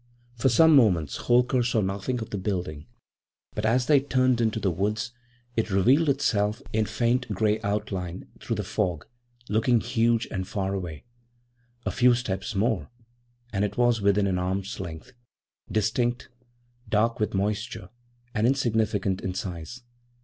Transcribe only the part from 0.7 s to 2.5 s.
moments Holker saw nothing of the